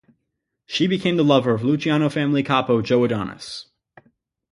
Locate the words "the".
1.17-1.23